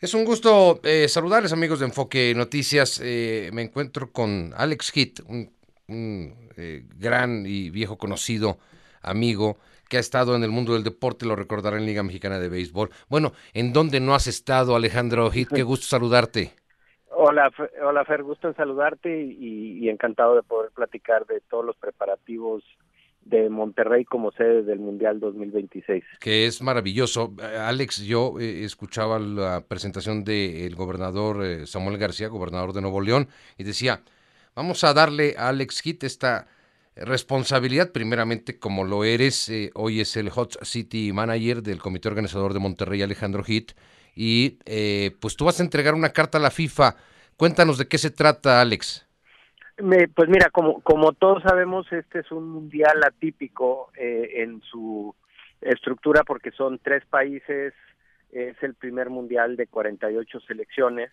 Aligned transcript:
Es 0.00 0.14
un 0.14 0.24
gusto 0.24 0.78
eh, 0.84 1.08
saludarles 1.08 1.52
amigos 1.52 1.80
de 1.80 1.86
Enfoque 1.86 2.32
Noticias. 2.36 3.00
Eh, 3.02 3.50
me 3.52 3.62
encuentro 3.62 4.12
con 4.12 4.52
Alex 4.56 4.92
Hit, 4.92 5.18
un, 5.26 5.50
eh, 6.56 6.84
gran 6.96 7.44
y 7.44 7.70
viejo 7.70 7.98
conocido 7.98 8.58
amigo 9.02 9.56
que 9.88 9.96
ha 9.96 10.00
estado 10.00 10.36
en 10.36 10.44
el 10.44 10.50
mundo 10.50 10.74
del 10.74 10.84
deporte, 10.84 11.26
lo 11.26 11.34
recordará 11.34 11.78
en 11.78 11.86
Liga 11.86 12.04
Mexicana 12.04 12.38
de 12.38 12.48
Béisbol. 12.48 12.90
Bueno, 13.08 13.32
¿en 13.54 13.72
dónde 13.72 13.98
no 13.98 14.14
has 14.14 14.28
estado, 14.28 14.76
Alejandro 14.76 15.32
Hit? 15.32 15.48
Qué 15.52 15.64
gusto 15.64 15.86
saludarte. 15.86 16.52
Hola, 17.10 17.50
hola 17.82 18.04
Fer, 18.04 18.22
gusto 18.22 18.46
en 18.46 18.54
saludarte 18.54 19.20
y 19.20 19.88
encantado 19.88 20.36
de 20.36 20.44
poder 20.44 20.70
platicar 20.70 21.26
de 21.26 21.40
todos 21.40 21.64
los 21.64 21.76
preparativos 21.76 22.62
de 23.28 23.50
Monterrey 23.50 24.04
como 24.04 24.32
sede 24.32 24.62
del 24.62 24.78
Mundial 24.78 25.20
2026. 25.20 26.04
Que 26.20 26.46
es 26.46 26.62
maravilloso. 26.62 27.34
Alex, 27.60 28.02
yo 28.04 28.38
eh, 28.40 28.64
escuchaba 28.64 29.18
la 29.18 29.64
presentación 29.66 30.24
del 30.24 30.74
gobernador 30.74 31.44
eh, 31.44 31.66
Samuel 31.66 31.98
García, 31.98 32.28
gobernador 32.28 32.72
de 32.72 32.80
Nuevo 32.80 33.00
León, 33.00 33.28
y 33.56 33.64
decía, 33.64 34.02
vamos 34.54 34.84
a 34.84 34.94
darle 34.94 35.34
a 35.36 35.48
Alex 35.48 35.80
Hit 35.80 36.04
esta 36.04 36.46
responsabilidad, 36.96 37.92
primeramente 37.92 38.58
como 38.58 38.84
lo 38.84 39.04
eres, 39.04 39.48
eh, 39.48 39.70
hoy 39.74 40.00
es 40.00 40.16
el 40.16 40.30
Hot 40.30 40.64
City 40.64 41.12
Manager 41.12 41.62
del 41.62 41.78
comité 41.78 42.08
organizador 42.08 42.52
de 42.52 42.58
Monterrey, 42.60 43.02
Alejandro 43.02 43.44
Hit, 43.44 43.72
y 44.14 44.58
pues 45.20 45.36
tú 45.36 45.44
vas 45.44 45.60
a 45.60 45.62
entregar 45.62 45.94
una 45.94 46.08
carta 46.08 46.38
a 46.38 46.40
la 46.40 46.50
FIFA. 46.50 46.96
Cuéntanos 47.36 47.78
de 47.78 47.86
qué 47.86 47.98
se 47.98 48.10
trata, 48.10 48.60
Alex 48.60 49.07
pues 50.14 50.28
mira, 50.28 50.50
como, 50.50 50.80
como 50.80 51.12
todos 51.12 51.42
sabemos, 51.42 51.90
este 51.92 52.20
es 52.20 52.32
un 52.32 52.48
mundial 52.50 53.00
atípico 53.04 53.90
eh, 53.96 54.42
en 54.42 54.60
su 54.62 55.14
estructura 55.60 56.24
porque 56.24 56.50
son 56.50 56.78
tres 56.78 57.04
países, 57.06 57.74
es 58.32 58.62
el 58.62 58.74
primer 58.74 59.08
mundial 59.08 59.56
de 59.56 59.66
48 59.66 60.40
selecciones 60.40 61.10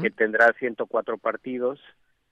que 0.00 0.10
tendrá 0.10 0.54
104 0.58 1.18
partidos. 1.18 1.78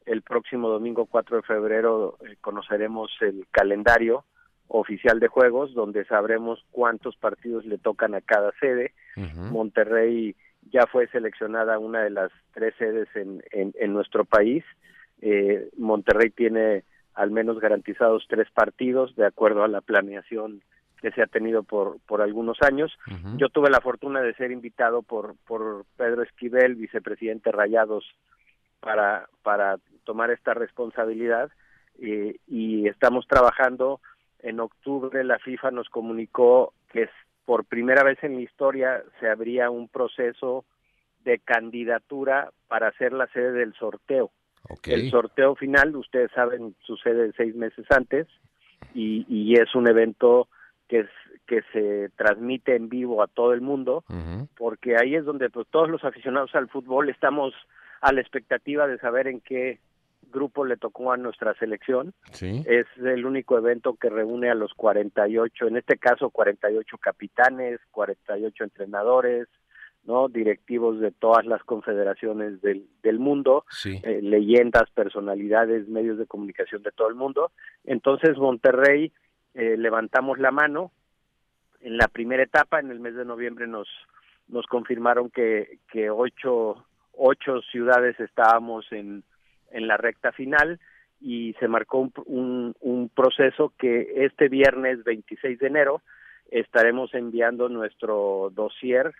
El 0.06 0.22
próximo 0.22 0.70
domingo 0.70 1.04
4 1.06 1.38
de 1.38 1.42
febrero 1.42 2.16
eh, 2.24 2.36
conoceremos 2.40 3.10
el 3.20 3.46
calendario 3.50 4.24
oficial 4.68 5.20
de 5.20 5.28
juegos 5.28 5.74
donde 5.74 6.06
sabremos 6.06 6.64
cuántos 6.70 7.16
partidos 7.16 7.66
le 7.66 7.76
tocan 7.76 8.14
a 8.14 8.20
cada 8.20 8.52
sede. 8.60 8.94
Monterrey 9.16 10.34
ya 10.70 10.86
fue 10.86 11.08
seleccionada 11.08 11.78
una 11.78 12.02
de 12.02 12.10
las 12.10 12.30
tres 12.54 12.74
sedes 12.78 13.08
en, 13.14 13.42
en 13.52 13.92
nuestro 13.92 14.24
país 14.24 14.64
eh, 15.20 15.68
Monterrey 15.76 16.30
tiene 16.30 16.84
al 17.14 17.30
menos 17.30 17.58
garantizados 17.60 18.26
tres 18.28 18.48
partidos 18.52 19.16
de 19.16 19.26
acuerdo 19.26 19.64
a 19.64 19.68
la 19.68 19.80
planeación 19.80 20.62
que 21.00 21.10
se 21.12 21.22
ha 21.22 21.26
tenido 21.26 21.62
por, 21.62 21.98
por 22.06 22.22
algunos 22.22 22.58
años. 22.62 22.92
Yo 23.36 23.48
tuve 23.48 23.70
la 23.70 23.80
fortuna 23.80 24.20
de 24.20 24.34
ser 24.34 24.50
invitado 24.50 25.02
por, 25.02 25.34
por 25.46 25.84
Pedro 25.96 26.22
Esquivel, 26.22 26.74
vicepresidente 26.74 27.52
Rayados, 27.52 28.04
para, 28.80 29.28
para 29.42 29.78
tomar 30.04 30.30
esta 30.30 30.54
responsabilidad 30.54 31.50
eh, 32.00 32.36
y 32.46 32.88
estamos 32.88 33.26
trabajando. 33.26 34.00
En 34.40 34.60
octubre 34.60 35.24
la 35.24 35.38
FIFA 35.38 35.70
nos 35.70 35.88
comunicó 35.88 36.72
que 36.92 37.08
por 37.44 37.64
primera 37.64 38.02
vez 38.04 38.22
en 38.22 38.36
la 38.36 38.42
historia 38.42 39.02
se 39.20 39.28
abría 39.28 39.70
un 39.70 39.88
proceso 39.88 40.64
de 41.24 41.38
candidatura 41.38 42.50
para 42.68 42.92
ser 42.92 43.12
la 43.12 43.26
sede 43.28 43.52
del 43.52 43.74
sorteo. 43.74 44.30
El 44.84 45.10
sorteo 45.10 45.54
final, 45.54 45.94
ustedes 45.96 46.30
saben, 46.32 46.74
sucede 46.82 47.32
seis 47.36 47.54
meses 47.54 47.86
antes 47.90 48.26
y, 48.94 49.54
es 49.54 49.74
un 49.74 49.88
evento 49.88 50.48
que, 50.88 51.00
es, 51.00 51.10
que 51.46 51.62
se 51.72 52.10
transmite 52.16 52.76
en 52.76 52.88
vivo 52.88 53.22
a 53.22 53.26
todo 53.26 53.52
el 53.52 53.60
mundo, 53.60 54.04
porque 54.56 54.96
ahí 54.96 55.14
es 55.14 55.24
donde 55.24 55.50
pues, 55.50 55.66
todos 55.70 55.88
los 55.88 56.04
aficionados 56.04 56.54
al 56.54 56.68
fútbol 56.68 57.08
estamos 57.08 57.54
a 58.00 58.12
la 58.12 58.20
expectativa 58.20 58.86
de 58.86 58.98
saber 58.98 59.26
en 59.26 59.40
qué 59.40 59.80
grupo 60.32 60.64
le 60.64 60.76
tocó 60.76 61.12
a 61.12 61.16
nuestra 61.16 61.54
selección. 61.54 62.12
Es 62.40 62.86
el 62.96 63.24
único 63.24 63.56
evento 63.56 63.94
que 63.94 64.10
reúne 64.10 64.50
a 64.50 64.54
los 64.54 64.74
48, 64.74 65.68
en 65.68 65.76
este 65.76 65.96
caso 65.96 66.30
48 66.30 66.98
capitanes, 66.98 67.80
48 67.90 68.64
entrenadores, 68.64 69.48
¿no? 70.06 70.28
directivos 70.28 71.00
de 71.00 71.10
todas 71.10 71.44
las 71.46 71.62
confederaciones 71.64 72.60
del, 72.62 72.86
del 73.02 73.18
mundo, 73.18 73.64
eh, 73.84 74.20
leyendas, 74.22 74.88
personalidades, 74.94 75.88
medios 75.88 76.18
de 76.18 76.26
comunicación 76.26 76.82
de 76.82 76.92
todo 76.92 77.08
el 77.08 77.14
mundo. 77.14 77.50
Entonces 77.84 78.38
Monterrey 78.38 79.12
eh, 79.54 79.76
levantamos 79.76 80.38
la 80.38 80.50
mano. 80.50 80.92
En 81.80 81.96
la 81.96 82.08
primera 82.08 82.42
etapa, 82.42 82.80
en 82.80 82.90
el 82.90 83.00
mes 83.00 83.14
de 83.14 83.24
noviembre, 83.24 83.66
nos, 83.66 83.88
nos 84.48 84.66
confirmaron 84.66 85.30
que, 85.30 85.78
que 85.92 86.08
ocho, 86.10 86.84
ocho 87.12 87.60
ciudades 87.72 88.18
estábamos 88.20 88.86
en, 88.92 89.24
en 89.70 89.86
la 89.86 89.96
recta 89.96 90.32
final 90.32 90.80
y 91.20 91.54
se 91.54 91.68
marcó 91.68 91.98
un, 91.98 92.12
un, 92.26 92.74
un 92.80 93.08
proceso 93.08 93.72
que 93.78 94.24
este 94.24 94.48
viernes 94.48 95.02
26 95.04 95.58
de 95.58 95.66
enero 95.66 96.02
estaremos 96.50 97.12
enviando 97.14 97.68
nuestro 97.68 98.50
dossier 98.54 99.12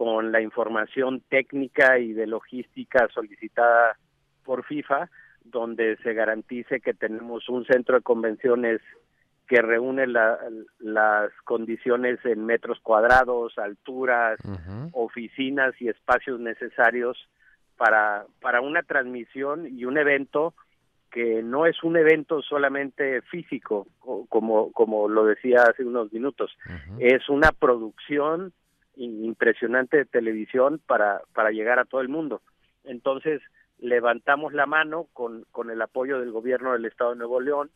con 0.00 0.32
la 0.32 0.40
información 0.40 1.20
técnica 1.28 1.98
y 1.98 2.14
de 2.14 2.26
logística 2.26 3.06
solicitada 3.12 3.98
por 4.46 4.64
FIFA, 4.64 5.10
donde 5.44 5.98
se 5.98 6.14
garantice 6.14 6.80
que 6.80 6.94
tenemos 6.94 7.50
un 7.50 7.66
centro 7.66 7.96
de 7.96 8.02
convenciones 8.02 8.80
que 9.46 9.60
reúne 9.60 10.06
las 10.06 11.30
condiciones 11.44 12.18
en 12.24 12.46
metros 12.46 12.80
cuadrados, 12.80 13.58
alturas, 13.58 14.40
oficinas 14.92 15.74
y 15.78 15.88
espacios 15.88 16.40
necesarios 16.40 17.18
para, 17.76 18.24
para 18.40 18.62
una 18.62 18.82
transmisión 18.82 19.66
y 19.66 19.84
un 19.84 19.98
evento 19.98 20.54
que 21.10 21.42
no 21.42 21.66
es 21.66 21.82
un 21.82 21.98
evento 21.98 22.40
solamente 22.40 23.20
físico, 23.20 23.86
como, 24.30 24.72
como 24.72 25.10
lo 25.10 25.26
decía 25.26 25.64
hace 25.64 25.84
unos 25.84 26.10
minutos, 26.10 26.56
es 27.00 27.28
una 27.28 27.52
producción 27.52 28.54
impresionante 29.04 29.96
de 29.96 30.04
televisión 30.04 30.80
para, 30.86 31.22
para 31.32 31.50
llegar 31.50 31.78
a 31.78 31.84
todo 31.84 32.00
el 32.00 32.08
mundo. 32.08 32.42
Entonces, 32.84 33.40
levantamos 33.78 34.52
la 34.52 34.66
mano 34.66 35.06
con, 35.12 35.44
con 35.50 35.70
el 35.70 35.80
apoyo 35.80 36.20
del 36.20 36.32
gobierno 36.32 36.72
del 36.72 36.84
Estado 36.84 37.10
de 37.10 37.16
Nuevo 37.16 37.40
León, 37.40 37.70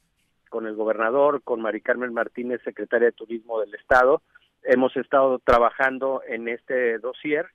con 0.50 0.66
el 0.66 0.74
gobernador, 0.74 1.42
con 1.42 1.62
Mari 1.62 1.80
Carmen 1.80 2.12
Martínez, 2.12 2.60
secretaria 2.62 3.06
de 3.06 3.12
Turismo 3.12 3.60
del 3.60 3.74
Estado. 3.74 4.22
Hemos 4.62 4.96
estado 4.96 5.38
trabajando 5.38 6.22
en 6.26 6.48
este 6.48 6.98
dossier 6.98 7.46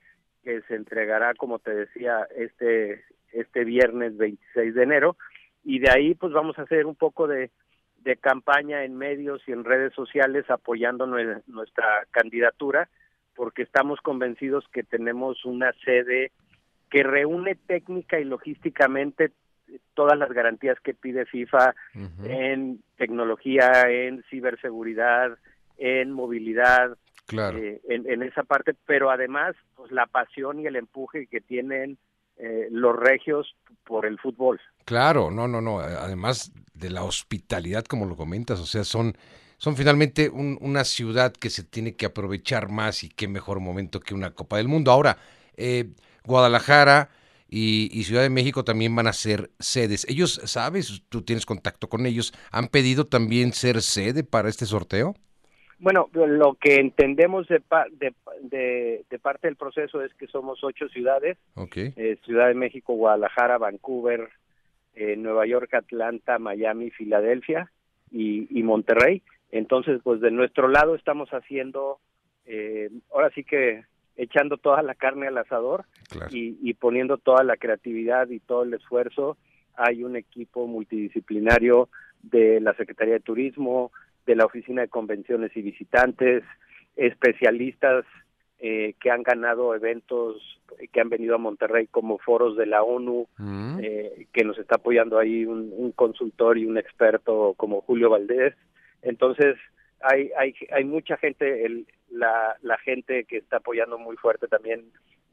que 0.43 0.61
se 0.63 0.75
entregará, 0.75 1.33
como 1.35 1.59
te 1.59 1.73
decía, 1.73 2.27
este, 2.35 3.03
este 3.31 3.63
viernes 3.63 4.17
26 4.17 4.73
de 4.73 4.83
enero. 4.83 5.17
Y 5.63 5.79
de 5.79 5.91
ahí, 5.91 6.15
pues 6.15 6.33
vamos 6.33 6.57
a 6.57 6.63
hacer 6.63 6.85
un 6.85 6.95
poco 6.95 7.27
de, 7.27 7.51
de 7.97 8.17
campaña 8.17 8.83
en 8.83 8.97
medios 8.97 9.41
y 9.47 9.51
en 9.51 9.63
redes 9.63 9.93
sociales 9.93 10.49
apoyando 10.49 11.05
nuestra 11.05 12.05
candidatura 12.11 12.89
porque 13.39 13.61
estamos 13.61 14.01
convencidos 14.01 14.65
que 14.73 14.83
tenemos 14.83 15.45
una 15.45 15.71
sede 15.85 16.33
que 16.89 17.03
reúne 17.03 17.55
técnica 17.55 18.19
y 18.19 18.25
logísticamente 18.25 19.31
todas 19.93 20.19
las 20.19 20.29
garantías 20.33 20.77
que 20.81 20.93
pide 20.93 21.25
FIFA 21.25 21.73
en 22.25 22.83
tecnología, 22.97 23.83
en 23.87 24.25
ciberseguridad, 24.29 25.37
en 25.77 26.11
movilidad, 26.11 26.97
eh, 27.31 27.79
en, 27.87 28.23
esa 28.23 28.43
parte, 28.43 28.75
pero 28.85 29.09
además 29.09 29.55
pues 29.77 29.89
la 29.93 30.05
pasión 30.05 30.59
y 30.59 30.65
el 30.65 30.75
empuje 30.75 31.27
que 31.27 31.39
tienen 31.39 31.97
eh, 32.35 32.67
los 32.71 32.93
regios 32.93 33.55
por 33.85 34.05
el 34.05 34.19
fútbol. 34.19 34.59
Claro, 34.83 35.31
no, 35.31 35.47
no, 35.47 35.61
no, 35.61 35.79
además 35.79 36.51
de 36.73 36.89
la 36.89 37.05
hospitalidad 37.05 37.85
como 37.85 38.05
lo 38.05 38.17
comentas, 38.17 38.59
o 38.59 38.65
sea, 38.65 38.83
son 38.83 39.13
son 39.59 39.75
finalmente 39.75 40.29
una 40.29 40.85
ciudad 40.85 41.33
que 41.33 41.49
se 41.49 41.65
tiene 41.65 41.95
que 41.97 42.05
aprovechar 42.05 42.69
más 42.69 43.03
y 43.03 43.09
qué 43.09 43.27
mejor 43.27 43.59
momento 43.59 43.99
que 43.99 44.13
una 44.13 44.31
Copa 44.31 44.55
del 44.55 44.69
Mundo. 44.69 44.89
Ahora, 44.89 45.17
eh, 45.57 45.89
Guadalajara 46.23 47.09
y, 47.49 48.03
Ciudad 48.03 48.21
de 48.21 48.29
México 48.29 48.63
también 48.63 48.95
van 48.95 49.07
a 49.07 49.13
ser 49.13 49.49
sedes. 49.59 50.07
Ellos, 50.09 50.39
¿sabes? 50.45 51.03
Tú 51.09 51.23
tienes 51.23 51.45
contacto 51.45 51.89
con 51.89 52.05
ellos. 52.05 52.33
¿Han 52.53 52.69
pedido 52.69 53.07
también 53.07 53.51
ser 53.51 53.81
sede 53.81 54.23
para 54.23 54.47
este 54.47 54.65
sorteo? 54.65 55.15
Bueno, 55.77 56.09
lo 56.13 56.53
que 56.53 56.75
entendemos 56.75 57.45
de, 57.49 57.61
de, 58.41 59.19
parte 59.21 59.47
del 59.47 59.57
proceso 59.57 60.01
es 60.01 60.13
que 60.13 60.27
somos 60.27 60.63
ocho 60.63 60.87
ciudades. 60.87 61.37
Eh, 61.75 62.17
Ciudad 62.23 62.47
de 62.47 62.53
México, 62.53 62.93
Guadalajara, 62.93 63.57
Vancouver, 63.57 64.29
eh, 64.95 65.17
Nueva 65.17 65.45
York, 65.45 65.73
Atlanta, 65.73 66.39
Miami, 66.39 66.91
Filadelfia 66.91 67.69
y 68.11 68.63
Monterrey. 68.63 69.21
Entonces, 69.51 69.99
pues 70.03 70.21
de 70.21 70.31
nuestro 70.31 70.67
lado 70.67 70.95
estamos 70.95 71.29
haciendo, 71.29 71.99
eh, 72.45 72.89
ahora 73.11 73.31
sí 73.33 73.43
que 73.43 73.83
echando 74.15 74.57
toda 74.57 74.83
la 74.83 74.95
carne 74.95 75.27
al 75.27 75.37
asador 75.37 75.85
y, 76.29 76.73
poniendo 76.73 77.17
toda 77.17 77.43
la 77.43 77.55
creatividad 77.55 78.29
y 78.29 78.39
todo 78.39 78.63
el 78.63 78.73
esfuerzo. 78.73 79.37
Hay 79.75 80.03
un 80.03 80.17
equipo 80.17 80.67
multidisciplinario 80.67 81.87
de 82.21 82.59
la 82.59 82.73
Secretaría 82.73 83.13
de 83.13 83.19
Turismo, 83.21 83.91
de 84.25 84.35
la 84.35 84.45
Oficina 84.45 84.81
de 84.81 84.89
Convenciones 84.89 85.55
y 85.55 85.61
Visitantes, 85.61 86.43
especialistas 86.97 88.03
eh, 88.59 88.95
que 88.99 89.09
han 89.09 89.23
ganado 89.23 89.73
eventos 89.73 90.35
que 90.91 90.99
han 90.99 91.09
venido 91.09 91.35
a 91.35 91.39
Monterrey 91.39 91.87
como 91.87 92.17
foros 92.17 92.57
de 92.57 92.65
la 92.65 92.83
ONU, 92.83 93.25
mm. 93.37 93.79
eh, 93.81 94.27
que 94.33 94.43
nos 94.43 94.57
está 94.57 94.75
apoyando 94.75 95.17
ahí 95.17 95.45
un, 95.45 95.93
consultor 95.95 96.57
y 96.57 96.65
un 96.65 96.77
experto 96.77 97.53
como 97.55 97.81
Julio 97.81 98.09
Valdés. 98.09 98.55
Entonces, 99.01 99.55
hay, 100.01 100.31
hay, 100.37 100.53
hay 100.71 100.83
mucha 100.83 101.17
gente, 101.17 101.65
el, 101.65 101.87
la, 102.09 102.57
la 102.61 102.77
gente 102.77 103.25
que 103.25 103.37
está 103.37 103.57
apoyando 103.57 103.97
muy 103.97 104.15
fuerte 104.17 104.47
también 104.47 104.85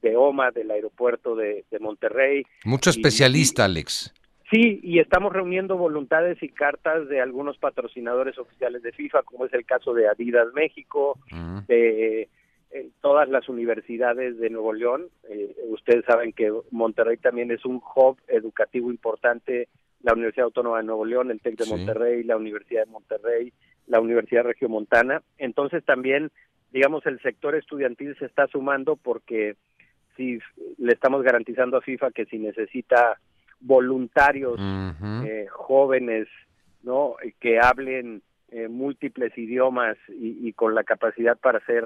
de 0.03 0.17
OMA, 0.17 0.51
del 0.51 0.71
aeropuerto 0.71 1.35
de, 1.35 1.65
Monterrey. 1.81 2.45
Mucho 2.65 2.91
especialista, 2.91 3.65
Alex. 3.65 4.13
Sí, 4.51 4.81
y 4.83 5.01
estamos 5.01 5.33
reuniendo 5.33 5.77
voluntades 5.77 6.41
y 6.43 6.49
cartas 6.49 7.09
de 7.09 7.21
algunos 7.21 7.59
patrocinadores 7.59 8.39
oficiales 8.39 8.83
de 8.83 8.93
FIFA, 8.93 9.23
como 9.25 9.47
es 9.47 9.53
el 9.53 9.67
caso 9.67 9.93
de 9.93 10.09
Adidas 10.09 10.53
México, 10.55 11.19
mm. 11.33 11.59
de 11.67 12.29
eh, 12.71 12.91
todas 13.01 13.29
las 13.29 13.49
universidades 13.49 14.39
de 14.39 14.51
Nuevo 14.51 14.73
León. 14.73 15.09
Eh, 15.29 15.57
ustedes 15.69 16.05
saben 16.05 16.33
que 16.33 16.53
Monterrey 16.71 17.17
también 17.17 17.51
es 17.51 17.65
un 17.65 17.83
hub 17.95 18.19
educativo 18.29 18.91
importante, 18.91 19.69
la 20.07 20.13
Universidad 20.13 20.45
Autónoma 20.45 20.79
de 20.79 20.85
Nuevo 20.85 21.05
León, 21.05 21.33
el 21.33 21.41
TEC 21.41 21.57
de 21.59 21.67
Monterrey, 21.67 22.23
la 22.23 22.37
Universidad 22.37 22.85
de 22.85 22.93
Monterrey, 22.93 23.53
la 23.89 24.01
Universidad 24.01 24.45
Regiomontana. 24.45 25.21
Entonces 25.37 25.85
también, 25.85 26.31
digamos, 26.71 27.05
el 27.07 27.21
sector 27.23 27.57
estudiantil 27.57 28.17
se 28.17 28.27
está 28.27 28.47
sumando 28.47 28.95
porque 28.95 29.57
si 30.17 30.39
le 30.79 30.93
estamos 30.93 31.25
garantizando 31.25 31.77
a 31.77 31.81
FIFA 31.81 32.13
que 32.13 32.25
si 32.27 32.39
necesita 32.39 33.19
voluntarios 33.59 34.61
eh, 35.25 35.47
jóvenes, 35.51 36.29
¿no? 36.85 37.17
Que 37.41 37.59
hablen 37.59 38.23
eh, 38.53 38.69
múltiples 38.69 39.37
idiomas 39.37 39.97
y, 40.09 40.53
con 40.53 40.77
la 40.77 40.85
capacidad 40.85 41.37
para 41.37 41.59
ser 41.67 41.85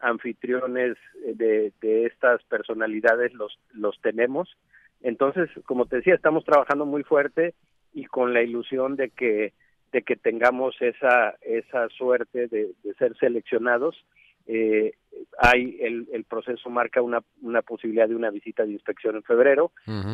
anfitriones 0.00 0.96
de, 1.34 1.74
de 1.82 2.06
estas 2.06 2.42
personalidades 2.44 3.34
los, 3.34 3.58
los 3.74 4.00
tenemos. 4.00 4.56
Entonces, 5.02 5.48
como 5.64 5.86
te 5.86 5.96
decía, 5.96 6.14
estamos 6.14 6.44
trabajando 6.44 6.86
muy 6.86 7.02
fuerte 7.02 7.54
y 7.92 8.06
con 8.06 8.32
la 8.32 8.42
ilusión 8.42 8.96
de 8.96 9.10
que 9.10 9.52
de 9.92 10.02
que 10.02 10.16
tengamos 10.16 10.74
esa 10.80 11.36
esa 11.40 11.88
suerte 11.88 12.46
de, 12.48 12.72
de 12.82 12.94
ser 12.94 13.16
seleccionados 13.16 13.96
eh, 14.46 14.94
hay 15.38 15.76
el, 15.80 16.08
el, 16.10 16.24
proceso 16.24 16.70
marca 16.70 17.02
una, 17.02 17.22
una 17.42 17.60
posibilidad 17.60 18.08
de 18.08 18.16
una 18.16 18.30
visita 18.30 18.64
de 18.64 18.72
inspección 18.72 19.16
en 19.16 19.22
febrero 19.22 19.72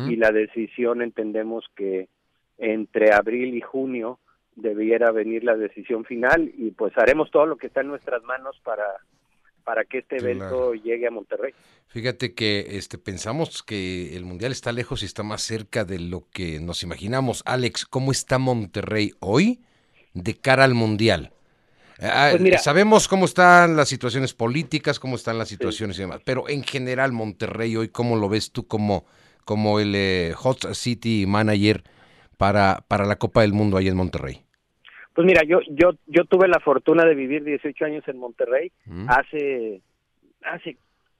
y 0.09 0.17
la 0.17 0.31
decisión 0.31 1.01
entendemos 1.01 1.65
que 1.73 2.09
entre 2.57 3.13
abril 3.13 3.55
y 3.55 3.61
junio 3.61 4.19
debiera 4.55 5.11
venir 5.11 5.45
la 5.45 5.55
decisión 5.55 6.03
final 6.03 6.51
y 6.57 6.71
pues 6.71 6.97
haremos 6.97 7.31
todo 7.31 7.45
lo 7.45 7.55
que 7.55 7.67
está 7.67 7.81
en 7.81 7.87
nuestras 7.87 8.23
manos 8.23 8.59
para 8.63 8.83
para 9.65 9.83
que 9.83 9.97
este 9.97 10.17
evento 10.17 10.73
llegue 10.73 11.07
a 11.07 11.11
Monterrey. 11.11 11.53
Fíjate 11.87 12.33
que 12.33 12.67
este 12.77 12.97
pensamos 12.97 13.63
que 13.63 14.15
el 14.15 14.23
mundial 14.23 14.51
está 14.51 14.71
lejos 14.71 15.01
y 15.01 15.05
está 15.05 15.23
más 15.23 15.41
cerca 15.41 15.83
de 15.83 15.99
lo 15.99 16.29
que 16.31 16.59
nos 16.59 16.83
imaginamos. 16.83 17.41
Alex, 17.45 17.85
¿cómo 17.85 18.11
está 18.11 18.37
Monterrey 18.37 19.13
hoy 19.19 19.61
de 20.13 20.35
cara 20.35 20.63
al 20.63 20.75
mundial? 20.75 21.33
Ah, 22.01 22.33
pues 22.37 22.61
sabemos 22.61 23.07
cómo 23.07 23.25
están 23.25 23.77
las 23.77 23.87
situaciones 23.87 24.33
políticas, 24.33 24.99
cómo 24.99 25.15
están 25.15 25.37
las 25.37 25.47
situaciones 25.47 25.97
y 25.97 26.01
demás, 26.01 26.19
pero 26.25 26.49
en 26.49 26.63
general 26.63 27.13
Monterrey 27.13 27.75
hoy, 27.77 27.87
¿cómo 27.87 28.17
lo 28.17 28.27
ves 28.27 28.51
tú 28.51 28.67
como, 28.67 29.05
como 29.45 29.79
el 29.79 29.93
eh, 29.95 30.33
Hot 30.35 30.73
City 30.73 31.25
Manager 31.25 31.83
para, 32.37 32.83
para 32.89 33.05
la 33.05 33.15
Copa 33.15 33.41
del 33.41 33.53
Mundo 33.53 33.77
ahí 33.77 33.87
en 33.87 33.95
Monterrey? 33.95 34.44
Pues 35.15 35.25
mira, 35.25 35.43
yo 35.43 35.61
yo 35.69 35.91
yo 36.07 36.25
tuve 36.25 36.49
la 36.49 36.59
fortuna 36.59 37.05
de 37.05 37.15
vivir 37.15 37.45
18 37.45 37.85
años 37.85 38.03
en 38.07 38.17
Monterrey. 38.17 38.73
Mm. 38.85 39.07
Hace 39.09 39.81
hace 40.43 40.77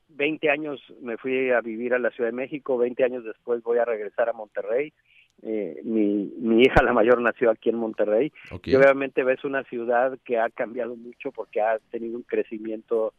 20 0.10 0.50
años 0.50 0.82
me 1.02 1.16
fui 1.18 1.50
a 1.52 1.62
vivir 1.62 1.94
a 1.94 2.00
la 2.00 2.12
Ciudad 2.12 2.30
de 2.30 2.36
México, 2.36 2.78
20 2.78 3.04
años 3.06 3.24
después 3.24 3.64
voy 3.64 3.78
a 3.78 3.86
regresar 3.86 4.28
a 4.28 4.34
Monterrey. 4.34 4.92
Eh, 5.42 5.82
mi, 5.84 6.34
mi 6.38 6.62
hija 6.62 6.84
la 6.84 6.94
mayor 6.94 7.22
nació 7.22 7.52
aquí 7.52 7.70
en 7.70 7.76
Monterrey 7.76 8.32
y 8.64 8.76
obviamente 8.76 9.24
ves 9.24 9.44
una 9.44 9.64
ciudad 9.64 10.18
que 10.24 10.40
ha 10.40 10.50
cambiado 10.50 10.96
mucho 10.96 11.32
porque 11.32 11.62
ha 11.62 11.78
tenido 11.92 12.16
un 12.16 12.24
crecimiento 12.24 13.14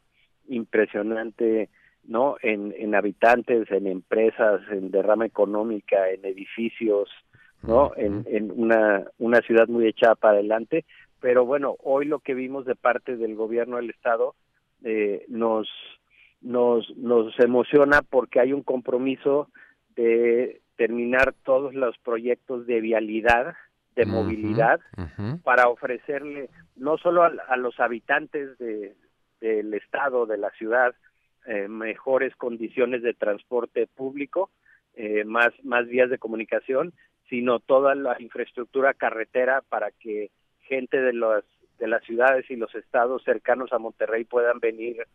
impresionante 0.48 1.68
no 2.04 2.36
en, 2.40 2.74
en 2.78 2.94
habitantes 2.94 3.70
en 3.70 3.86
empresas 3.86 4.62
en 4.70 4.90
derrama 4.90 5.26
económica 5.26 6.08
en 6.08 6.24
edificios 6.24 7.10
no 7.62 7.92
en, 7.96 8.24
en 8.28 8.52
una 8.54 9.04
una 9.18 9.40
ciudad 9.40 9.68
muy 9.68 9.86
echada 9.86 10.14
para 10.14 10.34
adelante. 10.34 10.84
Pero 11.20 11.44
bueno 11.44 11.76
hoy 11.82 12.06
lo 12.06 12.20
que 12.20 12.34
vimos 12.34 12.64
de 12.66 12.76
parte 12.76 13.16
del 13.16 13.34
gobierno 13.34 13.76
del 13.76 13.90
estado 13.90 14.34
eh, 14.84 15.24
nos 15.28 15.68
nos 16.40 16.96
nos 16.96 17.38
emociona 17.40 18.02
porque 18.02 18.40
hay 18.40 18.52
un 18.52 18.62
compromiso 18.62 19.48
de 19.96 20.60
terminar 20.76 21.34
todos 21.44 21.74
los 21.74 21.96
proyectos 21.98 22.66
de 22.66 22.80
vialidad, 22.80 23.54
de 23.96 24.04
movilidad, 24.04 24.78
para 25.42 25.68
ofrecerle 25.68 26.50
no 26.76 26.98
solo 26.98 27.24
a, 27.24 27.56
los 27.56 27.80
habitantes 27.80 28.58
de, 28.58 28.94
del 29.40 29.72
estado, 29.72 30.26
de 30.26 30.36
la 30.36 30.50
ciudad, 30.50 30.94
eh, 31.46 31.66
mejores 31.68 32.36
condiciones 32.36 33.02
de 33.02 33.14
transporte 33.14 33.86
público, 33.86 34.50
eh, 34.94 35.24
más, 35.24 35.52
más 35.64 35.86
vías 35.88 36.10
de 36.10 36.18
comunicación, 36.18 36.92
sino 37.28 37.60
toda 37.60 37.94
la 37.94 38.16
infraestructura 38.20 38.94
carretera 38.94 39.62
para 39.68 39.90
que 39.90 40.30
gente 40.62 41.00
de 41.00 41.12
las 41.12 41.44
de 41.78 41.88
las 41.88 42.02
ciudades 42.04 42.50
y 42.50 42.56
los 42.56 42.74
estados 42.74 43.22
cercanos 43.24 43.72
a 43.72 43.78
Monterrey 43.78 44.24
puedan 44.24 44.60
venir 44.60 45.06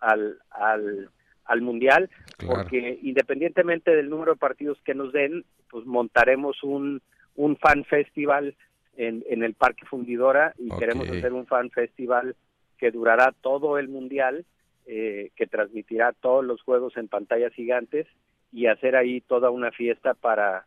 al, 0.00 0.38
al 0.50 1.10
al 1.50 1.62
Mundial, 1.62 2.08
porque 2.46 3.00
independientemente 3.02 3.90
del 3.94 4.08
número 4.08 4.32
de 4.32 4.38
partidos 4.38 4.78
que 4.84 4.94
nos 4.94 5.12
den, 5.12 5.44
pues 5.68 5.84
montaremos 5.84 6.62
un, 6.62 7.02
un 7.34 7.56
fan 7.56 7.84
festival 7.84 8.54
en, 8.96 9.24
en 9.28 9.42
el 9.42 9.54
Parque 9.54 9.84
Fundidora 9.84 10.54
y 10.58 10.68
queremos 10.78 11.10
hacer 11.10 11.32
un 11.32 11.46
fan 11.46 11.70
festival 11.70 12.36
que 12.78 12.92
durará 12.92 13.34
todo 13.40 13.78
el 13.78 13.88
Mundial, 13.88 14.44
eh, 14.86 15.30
que 15.34 15.48
transmitirá 15.48 16.12
todos 16.12 16.44
los 16.44 16.62
juegos 16.62 16.96
en 16.96 17.08
pantallas 17.08 17.52
gigantes 17.52 18.06
y 18.52 18.66
hacer 18.66 18.94
ahí 18.94 19.20
toda 19.20 19.50
una 19.50 19.72
fiesta 19.72 20.14
para 20.14 20.66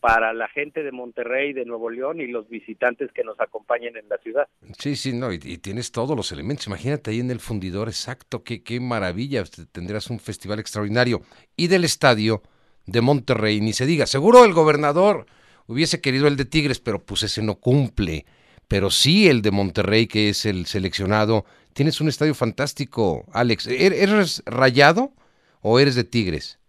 para 0.00 0.32
la 0.32 0.48
gente 0.48 0.82
de 0.82 0.92
Monterrey, 0.92 1.52
de 1.52 1.64
Nuevo 1.64 1.90
León 1.90 2.20
y 2.20 2.26
los 2.26 2.48
visitantes 2.48 3.12
que 3.12 3.22
nos 3.22 3.38
acompañen 3.38 3.96
en 3.96 4.08
la 4.08 4.16
ciudad. 4.18 4.48
Sí, 4.78 4.96
sí, 4.96 5.12
no, 5.12 5.32
y, 5.32 5.38
tienes 5.38 5.92
todos 5.92 6.16
los 6.16 6.32
elementos. 6.32 6.66
Imagínate 6.66 7.10
ahí 7.10 7.20
en 7.20 7.30
el 7.30 7.40
fundidor, 7.40 7.88
exacto, 7.88 8.42
qué, 8.42 8.62
qué 8.62 8.80
maravilla. 8.80 9.44
Tendrás 9.72 10.08
un 10.08 10.18
festival 10.18 10.58
extraordinario. 10.58 11.20
Y 11.56 11.68
del 11.68 11.84
estadio 11.84 12.42
de 12.86 13.00
Monterrey, 13.00 13.60
ni 13.60 13.72
se 13.72 13.86
diga. 13.86 14.06
Seguro 14.06 14.44
el 14.44 14.54
gobernador 14.54 15.26
hubiese 15.66 16.00
querido 16.00 16.26
el 16.26 16.36
de 16.36 16.46
Tigres, 16.46 16.80
pero 16.80 17.04
pues 17.04 17.22
ese 17.22 17.42
no 17.42 17.56
cumple. 17.56 18.24
Pero 18.68 18.90
sí 18.90 19.28
el 19.28 19.42
de 19.42 19.50
Monterrey, 19.50 20.06
que 20.06 20.30
es 20.30 20.46
el 20.46 20.66
seleccionado. 20.66 21.44
Tienes 21.72 22.00
un 22.00 22.08
estadio 22.08 22.34
fantástico, 22.34 23.26
Alex. 23.32 23.66
¿Er-, 23.66 23.92
¿Eres 23.92 24.42
rayado 24.46 25.12
o 25.60 25.78
eres 25.78 25.94
de 25.94 26.04
Tigres? 26.04 26.59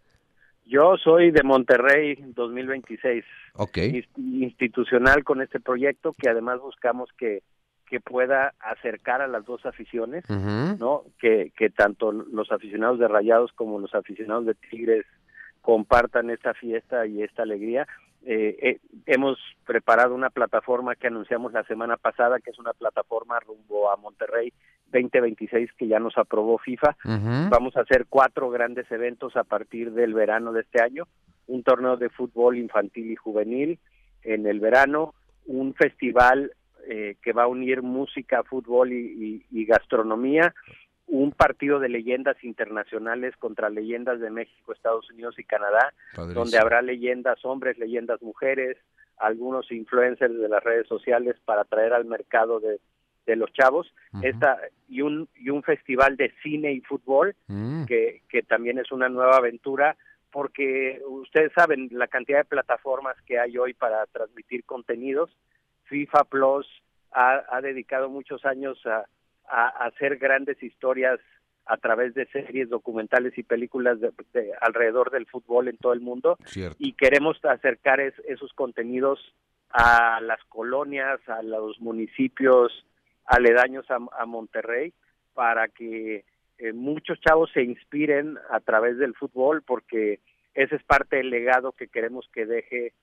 Yo 0.72 0.96
soy 0.96 1.32
de 1.32 1.44
Monterrey 1.44 2.16
2026. 2.34 3.26
Okay. 3.56 4.06
Institucional 4.16 5.26
con 5.26 5.42
este 5.42 5.60
proyecto 5.60 6.14
que 6.14 6.30
además 6.30 6.62
buscamos 6.62 7.10
que, 7.18 7.44
que 7.88 8.00
pueda 8.00 8.54
acercar 8.62 9.22
a 9.22 9.28
las 9.28 9.44
dos 9.44 9.66
aficiones, 9.66 10.24
¿no? 10.30 11.04
Que, 11.20 11.52
que 11.58 11.70
tanto 11.70 12.14
los 12.14 12.54
aficionados 12.54 13.00
de 13.00 13.10
Rayados 13.10 13.52
como 13.52 13.80
los 13.80 13.94
aficionados 13.94 14.46
de 14.46 14.56
Tigres 14.56 15.06
compartan 15.60 16.30
esta 16.30 16.54
fiesta 16.54 17.06
y 17.06 17.22
esta 17.22 17.44
alegría. 17.44 17.86
Eh, 18.24 18.58
eh, 18.62 18.80
hemos 19.08 19.38
preparado 19.66 20.16
una 20.16 20.30
plataforma 20.30 20.96
que 20.96 21.08
anunciamos 21.08 21.52
la 21.52 21.64
semana 21.64 21.98
pasada, 21.98 22.40
que 22.40 22.52
es 22.52 22.60
una 22.60 22.72
plataforma 22.72 23.42
rumbo 23.42 23.92
a 23.92 23.98
Monterrey 23.98 24.54
2026 24.92 25.72
que 25.78 25.88
ya 25.88 26.00
nos 26.00 26.18
aprobó 26.18 26.58
FIFA. 26.58 26.96
Vamos 27.50 27.76
a 27.78 27.82
hacer 27.82 28.06
cuatro 28.10 28.50
grandes 28.50 28.92
eventos 28.92 29.36
a 29.36 29.44
partir 29.44 29.92
del 29.92 30.14
verano 30.14 30.52
de 30.54 30.62
este 30.62 30.82
año. 30.82 31.08
Un 31.48 31.64
torneo 31.64 31.98
de 31.98 32.10
fútbol 32.10 32.58
infantil 32.58 33.12
y 33.12 33.16
juvenil 33.16 33.80
en 34.24 34.46
el 34.46 34.60
verano, 34.60 35.14
un 35.48 35.74
festival 35.74 36.52
eh, 36.88 37.16
que 37.22 37.34
va 37.34 37.44
a 37.44 37.48
unir 37.48 37.82
música, 37.82 38.44
fútbol 38.44 38.92
y 38.92 39.66
gastronomía, 39.66 40.54
un 41.12 41.34
partido 41.34 41.80
de 41.80 41.90
leyendas 41.90 42.42
internacionales 42.42 43.36
contra 43.38 43.70
leyendas 43.70 44.22
de 44.22 44.30
México, 44.30 44.72
Estados 44.72 45.10
Unidos 45.12 45.38
y 45.38 45.44
Canadá, 45.44 45.94
donde 46.34 46.58
habrá 46.58 46.82
leyendas 46.82 47.44
hombres, 47.44 47.78
leyendas 47.78 48.22
mujeres, 48.22 48.78
algunos 49.18 49.70
influencers 49.74 50.34
de 50.34 50.48
las 50.48 50.64
redes 50.64 50.88
sociales 50.88 51.36
para 51.44 51.66
traer 51.66 51.92
al 51.92 52.06
mercado 52.06 52.62
de, 52.62 52.80
de 53.26 53.36
los 53.36 53.52
chavos, 53.54 53.94
esta, 54.24 54.60
y 54.90 55.02
un 55.02 55.30
y 55.36 55.50
un 55.50 55.64
festival 55.64 56.18
de 56.18 56.34
cine 56.42 56.74
y 56.74 56.82
fútbol 56.82 57.36
mm. 57.48 57.86
que, 57.86 58.22
que 58.30 58.42
también 58.42 58.80
es 58.80 58.92
una 58.92 59.10
nueva 59.10 59.38
aventura 59.38 59.96
porque 60.32 61.02
ustedes 61.08 61.52
saben 61.54 61.90
la 61.92 62.08
cantidad 62.08 62.40
de 62.40 62.46
plataformas 62.46 63.16
que 63.26 63.38
hay 63.38 63.58
hoy 63.58 63.74
para 63.74 64.06
transmitir 64.08 64.64
contenidos. 64.64 65.30
FIFA 65.86 66.24
Plus 66.24 66.68
ha, 67.12 67.44
ha 67.50 67.62
dedicado 67.62 68.10
muchos 68.10 68.46
años 68.46 68.80
a, 68.86 69.06
a, 69.46 69.68
hacer 69.86 70.18
grandes 70.18 70.62
historias 70.64 71.20
a 71.66 71.78
través 71.78 72.14
de 72.14 72.26
series 72.28 72.70
documentales 72.70 73.38
y 73.38 73.44
películas 73.44 74.00
de, 74.00 74.12
alrededor 74.62 75.12
del 75.12 75.28
fútbol 75.28 75.68
en 75.68 75.78
todo 75.78 75.94
el 75.94 76.02
mundo 76.02 76.38
y 76.80 76.94
queremos 76.94 77.38
acercar 77.46 78.00
esos 78.00 78.52
contenidos 78.54 79.20
a 79.70 80.20
las 80.22 80.44
colonias, 80.46 81.20
a 81.30 81.44
los 81.44 81.80
municipios 81.80 82.86
aledaños 83.32 83.86
a, 83.90 84.26
Monterrey 84.26 84.94
para 85.34 85.68
que 85.70 86.26
eh, 86.58 86.74
muchos 86.74 87.20
chavos 87.22 87.50
se 87.54 87.64
inspiren 87.64 88.38
a 88.50 88.60
través 88.60 88.98
del 88.98 89.16
fútbol 89.16 89.64
porque 89.64 90.20
ese 90.54 90.76
es 90.76 90.84
parte 90.84 91.18
del 91.18 91.30
legado 91.30 91.72
que 91.72 91.88
queremos 91.88 92.28
que 92.34 92.46
deje 92.46 92.94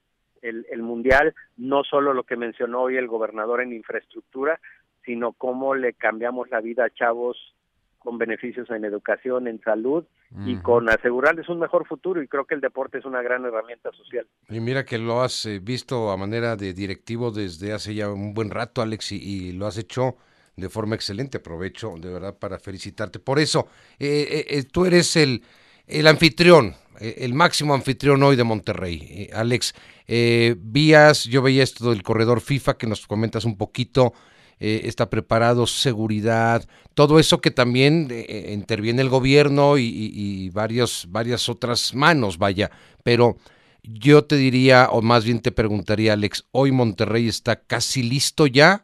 el, 0.41 0.65
el 0.71 0.81
mundial, 0.83 1.33
no 1.57 1.83
solo 1.83 2.13
lo 2.13 2.23
que 2.23 2.37
mencionó 2.37 2.83
hoy 2.83 2.97
el 2.97 3.07
gobernador 3.07 3.61
en 3.61 3.73
infraestructura, 3.73 4.59
sino 5.03 5.33
cómo 5.33 5.75
le 5.75 5.93
cambiamos 5.93 6.49
la 6.49 6.61
vida 6.61 6.85
a 6.85 6.89
chavos 6.89 7.55
con 7.99 8.17
beneficios 8.17 8.69
en 8.71 8.85
educación, 8.85 9.47
en 9.47 9.61
salud 9.61 10.05
y 10.45 10.55
con 10.57 10.89
asegurarles 10.89 11.49
un 11.49 11.59
mejor 11.59 11.85
futuro 11.85 12.23
y 12.23 12.27
creo 12.27 12.45
que 12.45 12.55
el 12.55 12.61
deporte 12.61 12.99
es 12.99 13.05
una 13.05 13.21
gran 13.21 13.43
herramienta 13.45 13.91
social. 13.91 14.25
Y 14.47 14.59
mira 14.59 14.85
que 14.85 14.97
lo 14.97 15.21
has 15.21 15.45
eh, 15.45 15.59
visto 15.59 16.09
a 16.09 16.17
manera 16.17 16.55
de 16.55 16.73
directivo 16.73 17.29
desde 17.29 17.73
hace 17.73 17.93
ya 17.93 18.09
un 18.09 18.33
buen 18.33 18.49
rato, 18.49 18.81
Alex, 18.81 19.11
y, 19.11 19.51
lo 19.51 19.67
has 19.67 19.77
hecho 19.77 20.15
de 20.55 20.69
forma 20.69 20.95
excelente. 20.95 21.37
Aprovecho 21.37 21.93
de 21.99 22.09
verdad 22.09 22.37
para 22.37 22.57
felicitarte. 22.57 23.19
Por 23.19 23.39
eso, 23.39 23.67
eh, 23.99 24.45
eh, 24.47 24.63
tú 24.63 24.85
eres 24.85 25.15
el, 25.17 25.43
el 25.85 26.07
anfitrión, 26.07 26.75
el 26.99 27.33
máximo 27.33 27.73
anfitrión 27.73 28.23
hoy 28.23 28.35
de 28.35 28.43
Monterrey. 28.43 29.29
Alex, 29.33 29.73
vías, 30.57 31.25
yo 31.25 31.41
veía 31.41 31.63
esto 31.63 31.89
del 31.89 32.03
corredor 32.03 32.39
FIFA 32.39 32.77
que 32.77 32.87
nos 32.87 33.07
comentas 33.07 33.45
un 33.45 33.57
poquito 33.57 34.13
eh, 34.61 34.81
está 34.83 35.09
preparado, 35.09 35.65
seguridad, 35.67 36.63
todo 36.93 37.17
eso 37.17 37.39
que 37.39 37.49
también 37.49 38.09
eh, 38.11 38.25
eh, 38.27 38.51
interviene 38.53 39.01
el 39.01 39.07
gobierno 39.07 39.77
y, 39.77 40.49
varios, 40.49 41.07
varias 41.09 41.47
otras 41.47 41.95
manos, 41.95 42.37
vaya. 42.37 42.69
Pero 43.01 43.37
yo 43.83 44.25
te 44.25 44.35
diría, 44.35 44.89
o 44.91 45.01
más 45.01 45.23
bien 45.23 45.41
te 45.41 45.53
preguntaría, 45.53 46.11
Alex, 46.11 46.45
hoy 46.51 46.73
Monterrey 46.73 47.29
está 47.29 47.61
casi 47.61 48.03
listo 48.03 48.47
ya, 48.47 48.83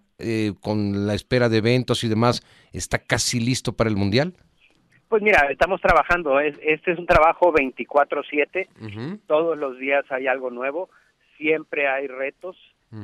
con 0.61 1.07
la 1.07 1.13
espera 1.13 1.49
de 1.49 1.57
eventos 1.57 2.05
y 2.05 2.07
demás, 2.07 2.41
¿está 2.71 2.99
casi 2.99 3.41
listo 3.41 3.73
para 3.73 3.89
el 3.89 3.97
Mundial? 3.97 4.33
Pues 5.09 5.21
mira, 5.21 5.49
estamos 5.51 5.81
trabajando, 5.81 6.39
este 6.39 6.93
es 6.93 6.97
un 6.97 7.05
trabajo 7.05 7.51
24/7, 7.51 9.19
todos 9.27 9.57
los 9.57 9.77
días 9.77 10.05
hay 10.09 10.27
algo 10.27 10.51
nuevo, 10.51 10.89
siempre 11.37 11.89
hay 11.89 12.07
retos 12.07 12.55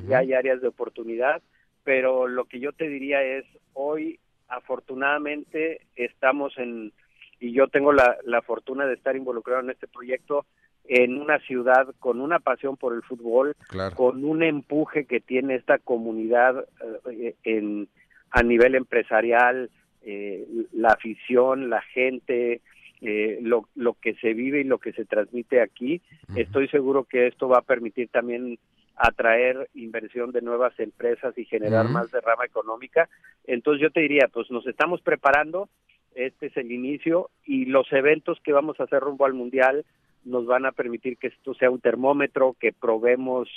y 0.07 0.13
hay 0.13 0.31
áreas 0.31 0.61
de 0.61 0.69
oportunidad 0.69 1.41
pero 1.83 2.27
lo 2.27 2.45
que 2.45 2.59
yo 2.59 2.71
te 2.71 2.87
diría 2.87 3.21
es, 3.21 3.45
hoy 3.73 4.19
afortunadamente 4.47 5.81
estamos 5.95 6.57
en, 6.57 6.91
y 7.39 7.53
yo 7.53 7.67
tengo 7.67 7.93
la, 7.93 8.17
la 8.25 8.41
fortuna 8.41 8.85
de 8.85 8.95
estar 8.95 9.15
involucrado 9.15 9.61
en 9.61 9.69
este 9.69 9.87
proyecto, 9.87 10.45
en 10.85 11.17
una 11.17 11.39
ciudad 11.39 11.87
con 11.99 12.19
una 12.21 12.39
pasión 12.39 12.75
por 12.75 12.93
el 12.93 13.01
fútbol, 13.03 13.55
con 13.95 14.25
un 14.25 14.43
empuje 14.43 15.05
que 15.05 15.19
tiene 15.19 15.55
esta 15.55 15.77
comunidad 15.77 16.65
eh, 17.09 17.35
en, 17.43 17.87
a 18.31 18.43
nivel 18.43 18.75
empresarial, 18.75 19.69
eh, 20.03 20.45
la 20.73 20.89
afición, 20.89 21.69
la 21.69 21.81
gente, 21.81 22.61
eh, 23.01 23.39
lo, 23.41 23.67
lo 23.75 23.93
que 23.93 24.15
se 24.15 24.33
vive 24.33 24.61
y 24.61 24.63
lo 24.63 24.79
que 24.79 24.93
se 24.93 25.05
transmite 25.05 25.61
aquí. 25.61 26.01
Estoy 26.35 26.67
seguro 26.67 27.05
que 27.05 27.27
esto 27.27 27.47
va 27.47 27.59
a 27.59 27.63
permitir 27.63 28.09
también 28.09 28.59
atraer 29.01 29.69
inversión 29.73 30.31
de 30.31 30.41
nuevas 30.41 30.77
empresas 30.79 31.37
y 31.37 31.45
generar 31.45 31.89
más 31.89 32.11
derrama 32.11 32.45
económica. 32.45 33.09
Entonces 33.45 33.81
yo 33.81 33.91
te 33.91 34.01
diría, 34.01 34.27
pues 34.31 34.51
nos 34.51 34.65
estamos 34.67 35.01
preparando, 35.01 35.69
este 36.15 36.47
es 36.47 36.57
el 36.57 36.71
inicio 36.71 37.29
y 37.45 37.65
los 37.65 37.91
eventos 37.91 38.39
que 38.43 38.53
vamos 38.53 38.79
a 38.79 38.83
hacer 38.83 38.99
rumbo 39.01 39.25
al 39.25 39.33
Mundial 39.33 39.85
nos 40.23 40.45
van 40.45 40.65
a 40.65 40.71
permitir 40.71 41.17
que 41.17 41.27
esto 41.27 41.53
sea 41.55 41.69
un 41.69 41.79
termómetro, 41.79 42.55
que 42.59 42.73
probemos 42.73 43.49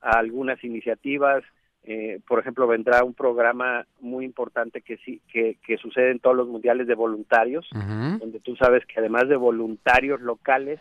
algunas 0.00 0.62
iniciativas. 0.64 1.44
Eh, 1.84 2.20
por 2.26 2.38
ejemplo, 2.38 2.66
vendrá 2.66 3.04
un 3.04 3.14
programa 3.14 3.86
muy 4.00 4.24
importante 4.24 4.82
que 4.82 4.96
sí 4.98 5.20
que, 5.32 5.56
que 5.66 5.76
sucede 5.76 6.10
en 6.10 6.18
todos 6.18 6.36
los 6.36 6.48
mundiales 6.48 6.86
de 6.86 6.94
voluntarios, 6.94 7.68
donde 7.72 8.40
tú 8.40 8.56
sabes 8.56 8.84
que 8.86 9.00
además 9.00 9.28
de 9.28 9.36
voluntarios 9.36 10.20
locales, 10.20 10.80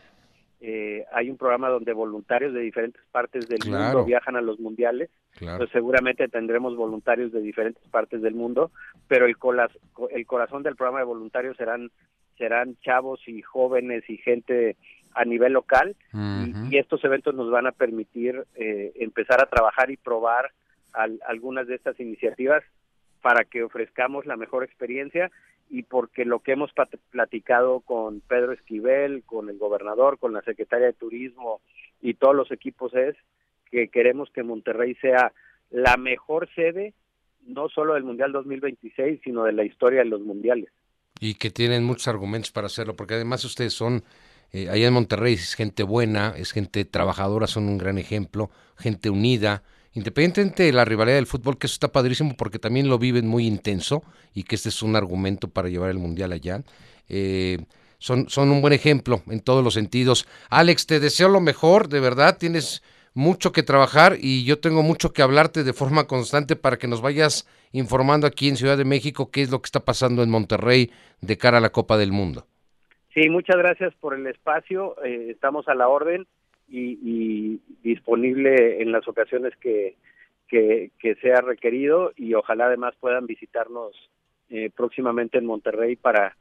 eh, 0.59 1.05
hay 1.13 1.29
un 1.29 1.37
programa 1.37 1.69
donde 1.69 1.93
voluntarios 1.93 2.53
de 2.53 2.61
diferentes 2.61 3.01
partes 3.11 3.47
del 3.47 3.59
mundo 3.69 4.05
viajan 4.05 4.35
a 4.35 4.41
los 4.41 4.59
mundiales, 4.59 5.09
pues 5.39 5.69
seguramente 5.71 6.27
tendremos 6.27 6.75
voluntarios 6.75 7.31
de 7.31 7.41
diferentes 7.41 7.83
partes 7.89 8.21
del 8.21 8.33
mundo, 8.33 8.71
pero 9.07 9.25
el, 9.25 9.35
el 10.11 10.25
corazón 10.25 10.63
del 10.63 10.75
programa 10.75 10.99
de 10.99 11.05
voluntarios 11.05 11.57
serán 11.57 11.91
serán 12.37 12.77
chavos 12.81 13.19
y 13.27 13.41
jóvenes 13.41 14.07
y 14.09 14.17
gente 14.17 14.77
a 15.13 15.25
nivel 15.25 15.53
local 15.53 15.95
y, 16.13 16.77
estos 16.77 17.03
eventos 17.03 17.33
nos 17.33 17.49
van 17.49 17.65
a 17.65 17.71
permitir 17.71 18.45
eh, 18.55 18.91
empezar 18.95 19.41
a 19.41 19.49
trabajar 19.49 19.89
y 19.89 19.97
probar 19.97 20.51
algunas 21.27 21.67
de 21.67 21.75
estas 21.75 21.99
iniciativas 21.99 22.63
para 23.27 23.43
que 23.43 23.61
ofrezcamos 23.61 24.25
la 24.25 24.37
mejor 24.37 24.63
experiencia 24.63 25.29
y 25.69 25.83
porque 25.83 26.23
lo 26.23 26.39
que 26.39 26.53
hemos 26.53 26.71
platicado 27.11 27.81
con 27.81 28.21
Pedro 28.21 28.53
Esquivel, 28.53 29.23
con 29.25 29.49
el 29.49 29.57
gobernador, 29.57 30.17
con 30.17 30.31
la 30.31 30.41
secretaria 30.43 30.87
de 30.87 30.93
Turismo 30.93 31.59
y 32.01 32.13
todos 32.13 32.33
los 32.33 32.49
equipos 32.53 32.93
es 32.95 33.17
que 33.69 33.89
queremos 33.89 34.29
que 34.29 34.43
Monterrey 34.43 34.95
sea 35.01 35.33
la 35.71 35.97
mejor 35.97 36.47
sede 36.55 36.93
no 37.45 37.67
solo 37.67 37.95
del 37.95 38.05
Mundial 38.05 38.31
2026, 38.31 39.19
sino 39.21 39.43
de 39.43 39.51
la 39.51 39.65
historia 39.65 39.99
de 39.99 40.05
los 40.05 40.21
mundiales. 40.21 40.69
Y 41.19 41.33
que 41.33 41.49
tienen 41.49 41.83
muchos 41.83 42.07
argumentos 42.07 42.53
para 42.53 42.67
hacerlo, 42.67 42.95
porque 42.95 43.15
además 43.15 43.43
ustedes 43.43 43.73
son, 43.73 44.05
eh, 44.53 44.69
allá 44.69 44.87
en 44.87 44.93
Monterrey 44.93 45.33
es 45.33 45.53
gente 45.55 45.83
buena, 45.83 46.33
es 46.37 46.53
gente 46.53 46.85
trabajadora, 46.85 47.47
son 47.47 47.67
un 47.67 47.77
gran 47.77 47.97
ejemplo, 47.97 48.51
gente 48.77 49.09
unida, 49.09 49.63
Independientemente 49.97 50.61
de 50.61 50.73
la 50.73 50.85
rivalidad 50.85 51.15
del 51.15 51.25
fútbol, 51.25 51.57
que 51.57 51.65
eso 51.65 51.73
está 51.73 51.87
padrísimo 51.87 52.35
porque 52.37 52.59
también 52.59 52.87
lo 52.87 52.99
viven 52.99 53.25
muy 53.25 53.47
intenso 53.47 54.03
y 54.35 54.43
que 54.43 54.53
este 54.53 54.69
es 54.69 54.83
un 54.83 54.95
argumento 54.95 55.47
para 55.47 55.69
llevar 55.69 55.89
el 55.89 55.97
mundial 55.97 56.33
allá. 56.33 56.61
Eh, 57.09 57.57
son, 57.97 58.27
un 58.37 58.61
buen 58.61 58.73
ejemplo 58.73 59.23
en 59.27 59.39
todos 59.39 59.63
los 59.63 59.73
sentidos. 59.73 60.27
Alex, 60.51 60.85
te 60.85 60.99
deseo 60.99 61.29
lo 61.29 61.39
mejor, 61.39 61.87
de 61.87 61.99
verdad, 61.99 62.37
tienes 62.37 62.83
mucho 63.15 63.51
que 63.51 63.63
trabajar 63.63 64.17
y 64.21 64.43
yo 64.43 64.59
tengo 64.59 64.83
mucho 64.83 65.13
que 65.13 65.23
hablarte 65.23 65.63
de 65.63 65.73
forma 65.73 66.05
constante 66.05 66.55
para 66.55 66.77
que 66.77 66.87
nos 66.87 67.01
vayas 67.01 67.49
informando 67.71 68.27
aquí 68.27 68.49
en 68.49 68.55
Ciudad 68.55 68.77
de 68.77 68.85
México 68.85 69.31
qué 69.31 69.41
es 69.41 69.49
lo 69.49 69.63
que 69.63 69.65
está 69.65 69.79
pasando 69.79 70.21
en 70.21 70.29
Monterrey 70.29 70.91
de 71.21 71.39
cara 71.39 71.57
a 71.57 71.61
la 71.61 71.71
Copa 71.71 71.97
del 71.97 72.11
Mundo. 72.11 72.45
Sí, 73.15 73.29
muchas 73.29 73.57
gracias 73.57 73.95
por 73.95 74.13
el 74.13 74.27
espacio, 74.27 74.95
eh, 75.03 75.29
estamos 75.31 75.67
a 75.67 75.73
la 75.73 75.87
orden 75.87 76.27
y, 76.69 77.59
disponible 77.83 78.81
en 78.81 78.91
las 78.91 79.07
ocasiones 79.07 79.53
que, 79.61 79.95
que, 80.47 80.91
sea 81.21 81.41
requerido 81.41 82.11
y 82.15 82.33
ojalá 82.33 82.65
además 82.65 82.95
puedan 82.99 83.25
visitarnos 83.27 83.93
eh, 84.49 84.69
próximamente 84.75 85.37
en 85.37 85.45
Monterrey 85.45 85.95
para 85.95 86.35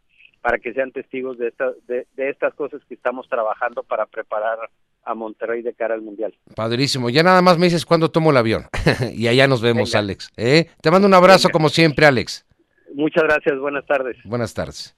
para 0.47 0.59
que 0.59 0.73
sean 0.75 0.93
testigos 0.93 1.39
de, 1.39 1.49
esta, 1.49 1.73
de, 1.89 2.07
estas 2.17 2.55
cosas 2.55 2.81
que 2.89 2.95
estamos 2.95 3.29
trabajando 3.29 3.83
para 3.83 4.07
preparar 4.07 4.59
a 5.03 5.13
Monterrey 5.13 5.61
de 5.61 5.75
cara 5.75 5.95
al 5.95 6.03
Mundial. 6.03 6.35
Padrísimo. 6.55 7.11
Ya 7.11 7.25
nada 7.25 7.43
más 7.43 7.59
me 7.59 7.67
dices 7.67 7.85
cuándo 7.85 8.13
tomo 8.13 8.31
el 8.31 8.37
avión. 8.37 8.67
y 9.13 9.27
allá 9.27 9.49
nos 9.49 9.61
vemos, 9.61 9.97
Alex. 9.97 10.31
¿eh? 10.37 10.67
Te 10.81 10.93
mando 10.93 11.09
un 11.09 11.15
abrazo 11.15 11.49
como 11.51 11.69
siempre, 11.69 12.07
Alex. 12.07 12.47
Muchas 12.95 13.25
gracias. 13.25 13.59
Buenas 13.59 13.87
tardes. 13.87 14.17
Buenas 14.25 14.55
tardes. 14.55 14.97